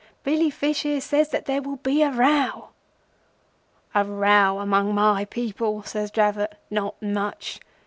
'Billy 0.23 0.49
Fish 0.49 0.81
here 0.81 0.99
says 0.99 1.29
that 1.29 1.45
there 1.45 1.61
will 1.61 1.75
be 1.75 2.01
a 2.01 2.09
row.' 2.09 2.69
"'A 3.93 4.03
row 4.03 4.57
among 4.57 4.95
my 4.95 5.25
people!' 5.25 5.83
says 5.83 6.09
Dravot. 6.09 6.55
'Not 6.71 6.99
much. 7.03 7.59